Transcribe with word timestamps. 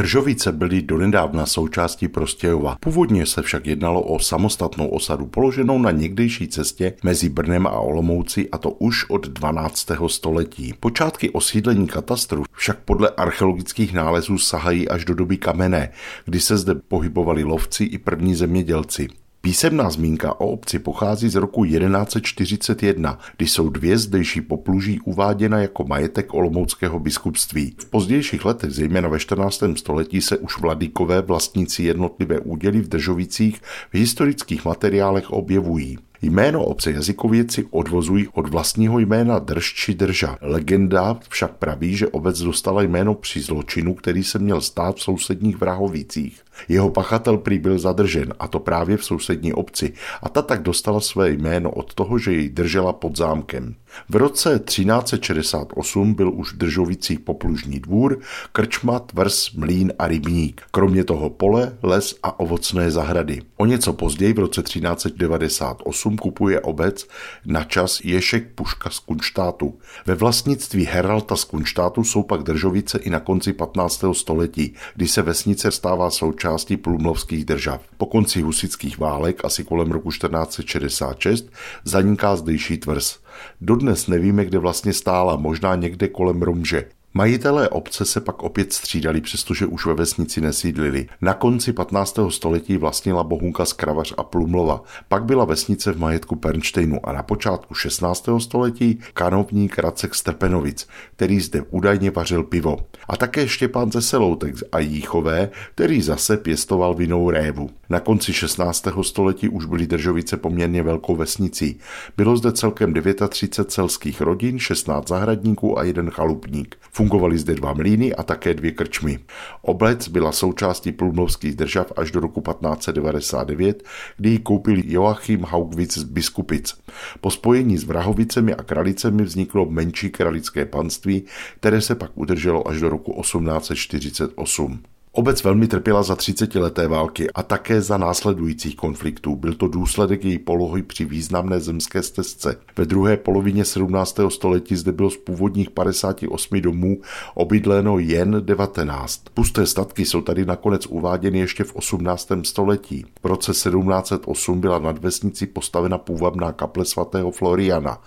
Držovice 0.00 0.52
byly 0.52 0.82
donedávna 0.82 1.46
součástí 1.46 2.08
Prostějova. 2.08 2.76
Původně 2.80 3.26
se 3.26 3.42
však 3.42 3.66
jednalo 3.66 4.02
o 4.02 4.18
samostatnou 4.18 4.88
osadu 4.88 5.26
položenou 5.26 5.78
na 5.78 5.90
někdejší 5.90 6.48
cestě 6.48 6.92
mezi 7.02 7.28
Brnem 7.28 7.66
a 7.66 7.70
Olomouci 7.70 8.48
a 8.50 8.58
to 8.58 8.70
už 8.70 9.10
od 9.10 9.26
12. 9.26 9.90
století. 10.06 10.74
Počátky 10.80 11.30
osídlení 11.30 11.86
katastru 11.86 12.44
však 12.52 12.78
podle 12.84 13.08
archeologických 13.08 13.92
nálezů 13.92 14.38
sahají 14.38 14.88
až 14.88 15.04
do 15.04 15.14
doby 15.14 15.36
kamenné, 15.36 15.92
kdy 16.24 16.40
se 16.40 16.56
zde 16.56 16.74
pohybovali 16.74 17.44
lovci 17.44 17.84
i 17.84 17.98
první 17.98 18.34
zemědělci. 18.34 19.08
Písemná 19.42 19.90
zmínka 19.90 20.40
o 20.40 20.46
obci 20.48 20.78
pochází 20.78 21.28
z 21.28 21.34
roku 21.34 21.64
1141, 21.64 23.18
kdy 23.36 23.46
jsou 23.46 23.68
dvě 23.68 23.98
zdejší 23.98 24.40
popluží 24.40 25.00
uváděna 25.00 25.58
jako 25.58 25.84
majetek 25.84 26.34
olomouckého 26.34 26.98
biskupství. 26.98 27.74
V 27.78 27.84
pozdějších 27.90 28.44
letech, 28.44 28.70
zejména 28.70 29.08
ve 29.08 29.18
14. 29.18 29.62
století, 29.76 30.20
se 30.20 30.38
už 30.38 30.58
vladykové 30.58 31.22
vlastníci 31.22 31.82
jednotlivé 31.82 32.40
úděly 32.40 32.80
v 32.80 32.88
Držovicích 32.88 33.60
v 33.92 33.94
historických 33.98 34.64
materiálech 34.64 35.30
objevují. 35.30 35.98
Jméno 36.22 36.64
obce 36.64 36.92
jazykověci 36.92 37.66
odvozují 37.70 38.28
od 38.28 38.48
vlastního 38.48 38.98
jména 38.98 39.38
Drž 39.38 39.74
či 39.74 39.94
Drža. 39.94 40.38
Legenda 40.40 41.18
však 41.28 41.50
praví, 41.50 41.96
že 41.96 42.08
obec 42.08 42.40
dostala 42.40 42.82
jméno 42.82 43.14
při 43.14 43.40
zločinu, 43.40 43.94
který 43.94 44.24
se 44.24 44.38
měl 44.38 44.60
stát 44.60 44.96
v 44.96 45.02
sousedních 45.02 45.56
Vrahovicích. 45.56 46.42
Jeho 46.68 46.90
pachatel 46.90 47.38
prý 47.38 47.58
byl 47.58 47.78
zadržen, 47.78 48.34
a 48.38 48.48
to 48.48 48.60
právě 48.60 48.96
v 48.96 49.04
sousední 49.04 49.52
obci, 49.52 49.92
a 50.22 50.28
ta 50.28 50.42
tak 50.42 50.62
dostala 50.62 51.00
své 51.00 51.30
jméno 51.30 51.70
od 51.70 51.94
toho, 51.94 52.18
že 52.18 52.32
jej 52.32 52.48
držela 52.48 52.92
pod 52.92 53.16
zámkem. 53.16 53.74
V 54.08 54.16
roce 54.16 54.60
1368 54.64 56.14
byl 56.14 56.32
už 56.34 56.52
v 56.52 56.56
Držovicích 56.56 57.20
poplužní 57.20 57.80
dvůr, 57.80 58.18
krčma, 58.52 58.98
tvrz, 58.98 59.52
mlín 59.52 59.92
a 59.98 60.08
rybník. 60.08 60.62
Kromě 60.70 61.04
toho 61.04 61.30
pole, 61.30 61.76
les 61.82 62.14
a 62.22 62.40
ovocné 62.40 62.90
zahrady. 62.90 63.42
O 63.56 63.66
něco 63.66 63.92
později 63.92 64.32
v 64.32 64.38
roce 64.38 64.62
1398 64.62 66.09
kupuje 66.16 66.60
obec 66.60 67.08
na 67.46 67.64
čas 67.64 68.00
Ješek 68.04 68.54
Puška 68.54 68.90
z 68.90 68.98
Kunštátu. 68.98 69.78
Ve 70.06 70.14
vlastnictví 70.14 70.84
Heralta 70.84 71.36
z 71.36 71.44
Kunštátu 71.44 72.04
jsou 72.04 72.22
pak 72.22 72.42
Držovice 72.42 72.98
i 72.98 73.10
na 73.10 73.20
konci 73.20 73.52
15. 73.52 74.04
století, 74.12 74.74
kdy 74.94 75.08
se 75.08 75.22
vesnice 75.22 75.70
stává 75.70 76.10
součástí 76.10 76.76
plumlovských 76.76 77.44
držav. 77.44 77.80
Po 77.96 78.06
konci 78.06 78.40
husických 78.40 78.98
válek, 78.98 79.44
asi 79.44 79.64
kolem 79.64 79.92
roku 79.92 80.10
1466, 80.10 81.50
zaniká 81.84 82.36
zdejší 82.36 82.78
tvrz. 82.78 83.18
Dodnes 83.60 84.06
nevíme, 84.06 84.44
kde 84.44 84.58
vlastně 84.58 84.92
stála, 84.92 85.36
možná 85.36 85.74
někde 85.74 86.08
kolem 86.08 86.42
Romže. 86.42 86.84
Majitelé 87.14 87.68
obce 87.68 88.04
se 88.04 88.20
pak 88.20 88.42
opět 88.42 88.72
střídali, 88.72 89.20
přestože 89.20 89.66
už 89.66 89.86
ve 89.86 89.94
vesnici 89.94 90.40
nesídlili. 90.40 91.08
Na 91.20 91.34
konci 91.34 91.72
15. 91.72 92.18
století 92.28 92.76
vlastnila 92.76 93.24
Bohunka 93.24 93.64
z 93.64 93.72
Kravař 93.72 94.14
a 94.16 94.22
Plumlova. 94.22 94.82
Pak 95.08 95.24
byla 95.24 95.44
vesnice 95.44 95.92
v 95.92 95.98
majetku 95.98 96.36
Pernštejnu 96.36 97.08
a 97.08 97.12
na 97.12 97.22
počátku 97.22 97.74
16. 97.74 98.28
století 98.38 98.98
kanovník 99.14 99.78
Racek 99.78 100.14
Strpenovic, 100.14 100.88
který 101.16 101.40
zde 101.40 101.62
údajně 101.70 102.10
vařil 102.10 102.42
pivo. 102.42 102.76
A 103.08 103.16
také 103.16 103.48
Štěpán 103.48 103.92
ze 103.92 104.02
Seloutek 104.02 104.54
a 104.72 104.78
Jíchové, 104.78 105.50
který 105.74 106.02
zase 106.02 106.36
pěstoval 106.36 106.94
vinou 106.94 107.30
révu. 107.30 107.70
Na 107.88 108.00
konci 108.00 108.32
16. 108.32 108.88
století 109.02 109.48
už 109.48 109.64
byly 109.64 109.86
Držovice 109.86 110.36
poměrně 110.36 110.82
velkou 110.82 111.16
vesnicí. 111.16 111.78
Bylo 112.16 112.36
zde 112.36 112.52
celkem 112.52 112.94
39 113.28 113.70
celských 113.70 114.20
rodin, 114.20 114.58
16 114.58 115.08
zahradníků 115.08 115.78
a 115.78 115.82
jeden 115.82 116.10
chalupník. 116.10 116.76
Fungovaly 117.00 117.38
zde 117.38 117.54
dva 117.54 117.72
mlýny 117.72 118.14
a 118.14 118.22
také 118.22 118.54
dvě 118.54 118.70
krčmy. 118.70 119.18
Obec 119.62 120.08
byla 120.08 120.32
součástí 120.32 120.92
plumlovských 120.92 121.56
držav 121.56 121.92
až 121.96 122.10
do 122.10 122.20
roku 122.20 122.40
1599, 122.40 123.82
kdy 124.16 124.30
ji 124.30 124.38
koupil 124.38 124.76
Joachim 124.84 125.42
Haugwitz 125.42 125.98
z 125.98 126.02
Biskupic. 126.02 126.78
Po 127.20 127.30
spojení 127.30 127.78
s 127.78 127.84
Vrahovicemi 127.84 128.54
a 128.54 128.62
Kralicemi 128.62 129.22
vzniklo 129.22 129.66
menší 129.66 130.10
kralické 130.10 130.64
panství, 130.64 131.24
které 131.60 131.80
se 131.80 131.94
pak 131.94 132.10
udrželo 132.14 132.68
až 132.68 132.80
do 132.80 132.88
roku 132.88 133.20
1848. 133.20 134.82
Obec 135.12 135.44
velmi 135.44 135.66
trpěla 135.66 136.02
za 136.02 136.16
30 136.16 136.54
leté 136.54 136.88
války 136.88 137.30
a 137.30 137.42
také 137.42 137.82
za 137.82 137.96
následujících 137.96 138.76
konfliktů. 138.76 139.36
Byl 139.36 139.54
to 139.54 139.68
důsledek 139.68 140.24
její 140.24 140.38
polohy 140.38 140.82
při 140.82 141.04
významné 141.04 141.60
zemské 141.60 142.02
stezce. 142.02 142.56
Ve 142.76 142.86
druhé 142.86 143.16
polovině 143.16 143.64
17. 143.64 144.20
století 144.28 144.76
zde 144.76 144.92
bylo 144.92 145.10
z 145.10 145.16
původních 145.16 145.70
58 145.70 146.60
domů 146.60 147.00
obydleno 147.34 147.98
jen 147.98 148.42
19. 148.44 149.22
Pusté 149.34 149.66
statky 149.66 150.04
jsou 150.04 150.20
tady 150.20 150.44
nakonec 150.44 150.86
uváděny 150.86 151.38
ještě 151.38 151.64
v 151.64 151.76
18. 151.76 152.28
století. 152.42 153.04
V 153.22 153.26
roce 153.26 153.52
1708 153.52 154.60
byla 154.60 154.78
nad 154.78 154.98
vesnicí 154.98 155.46
postavena 155.46 155.98
půvabná 155.98 156.52
kaple 156.52 156.84
svatého 156.84 157.30
Floriana. 157.30 158.02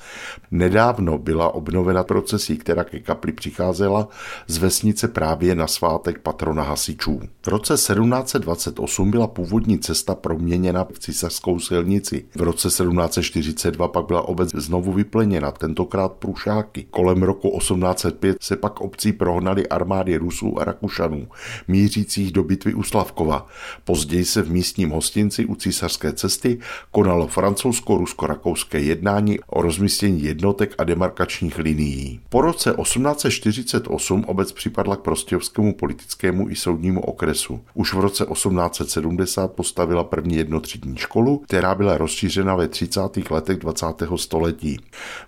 Nedávno 0.52 1.18
byla 1.18 1.54
obnovena 1.54 2.04
procesí, 2.04 2.58
která 2.58 2.84
ke 2.84 3.00
kapli 3.00 3.32
přicházela 3.32 4.08
z 4.48 4.58
vesnice 4.58 5.08
právě 5.08 5.56
na 5.56 5.68
svátek 5.68 6.20
patrona 6.20 6.64
Hasí 6.64 6.93
hasičů. 6.94 7.22
V 7.44 7.48
roce 7.48 7.74
1728 7.74 9.12
byla 9.12 9.28
původní 9.28 9.80
cesta 9.80 10.16
proměněna 10.16 10.88
v 10.94 11.00
císařskou 11.00 11.60
silnici. 11.60 12.26
V 12.36 12.42
roce 12.42 12.68
1742 12.68 13.88
pak 13.88 14.06
byla 14.06 14.22
obec 14.22 14.50
znovu 14.50 14.94
vypleněna, 14.94 15.52
tentokrát 15.52 16.12
průšáky. 16.12 16.86
Kolem 16.90 17.24
roku 17.24 17.58
1805 17.60 18.38
se 18.42 18.56
pak 18.56 18.82
obcí 18.82 19.14
prohnali 19.14 19.68
armády 19.68 20.18
Rusů 20.18 20.60
a 20.60 20.64
Rakušanů, 20.64 21.28
mířících 21.68 22.32
do 22.32 22.44
bitvy 22.44 22.74
u 22.74 22.84
Slavkova. 22.84 23.48
Později 23.84 24.26
se 24.26 24.42
v 24.42 24.52
místním 24.52 24.90
hostinci 24.90 25.46
u 25.46 25.56
císařské 25.56 26.14
cesty 26.14 26.60
konalo 26.92 27.28
francouzsko-rusko-rakouské 27.28 28.78
jednání 28.78 29.40
o 29.48 29.62
rozmístění 29.62 30.24
jednotek 30.24 30.76
a 30.78 30.84
demarkačních 30.84 31.58
linií. 31.58 32.20
Po 32.30 32.42
roce 32.42 32.76
1848 32.82 34.24
obec 34.28 34.52
připadla 34.52 34.96
k 34.96 35.00
prostějovskému 35.00 35.74
politickému 35.74 36.50
i 36.50 36.56
soudnímu 36.56 36.83
soudnímu 36.84 37.02
okresu. 37.02 37.60
Už 37.74 37.94
v 37.94 38.00
roce 38.00 38.26
1870 38.26 39.54
postavila 39.54 40.04
první 40.04 40.36
jednotřídní 40.36 40.98
školu, 40.98 41.38
která 41.38 41.76
byla 41.76 41.98
rozšířena 41.98 42.56
ve 42.56 42.68
30. 42.68 43.02
letech 43.30 43.58
20. 43.58 43.86
století. 44.16 44.80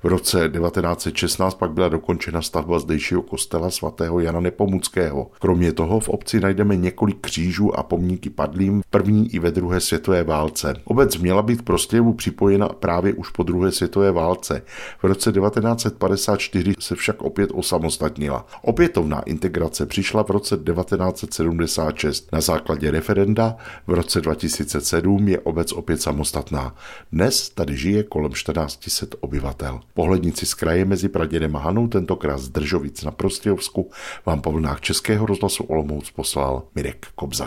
V 0.04 0.08
roce 0.08 0.50
1916 0.50 1.56
pak 1.56 1.72
byla 1.72 1.90
dokončena 1.90 2.42
stavba 2.42 2.80
zdejšího 2.80 3.22
kostela 3.22 3.72
svatého 3.72 4.20
Jana 4.20 4.40
Nepomuckého. 4.40 5.32
Kromě 5.40 5.74
toho 5.74 6.00
v 6.00 6.10
obci 6.10 6.40
najdeme 6.40 6.76
několik 6.76 7.18
křížů 7.22 7.80
a 7.80 7.84
pomníky 7.84 8.30
padlým 8.30 8.82
v 8.82 8.86
první 8.90 9.36
i 9.36 9.40
ve 9.40 9.52
druhé 9.52 9.80
světové 9.80 10.24
válce. 10.24 10.74
Obec 10.84 11.18
měla 11.18 11.42
být 11.42 11.62
Prostějovu 11.62 12.14
připojena 12.14 12.70
právě 12.70 13.14
už 13.14 13.30
po 13.30 13.44
druhé 13.44 13.72
světové 13.72 14.12
válce. 14.12 14.62
V 15.00 15.04
roce 15.04 15.32
1954 15.32 16.74
se 16.80 16.96
však 16.96 17.22
opět 17.22 17.50
osamostatnila. 17.54 18.46
Opětovná 18.62 19.22
integrace 19.22 19.86
přišla 19.86 20.24
v 20.24 20.30
roce 20.30 20.58
1970 20.58 21.45
76. 21.46 22.32
Na 22.32 22.42
základě 22.42 22.92
referenda 22.92 23.56
v 23.88 23.94
roce 23.94 24.22
2007 24.22 25.28
je 25.28 25.40
obec 25.40 25.72
opět 25.72 26.02
samostatná. 26.02 26.76
Dnes 27.12 27.50
tady 27.50 27.78
žije 27.78 28.04
kolem 28.04 28.32
1400 28.32 29.06
obyvatel. 29.20 29.80
Pohlednici 29.94 30.46
z 30.46 30.54
kraje 30.54 30.86
mezi 30.86 31.10
Pradědem 31.10 31.56
a 31.56 31.60
Hanou, 31.60 31.88
tentokrát 31.88 32.38
z 32.38 32.50
Držovic 32.50 33.04
na 33.04 33.12
Prostějovsku, 33.12 33.92
vám 34.26 34.42
po 34.42 34.52
vlnách 34.52 34.82
Českého 34.82 35.26
rozhlasu 35.26 35.64
Olomouc 35.64 36.12
poslal 36.12 36.64
Mirek 36.76 37.08
Kobza. 37.16 37.44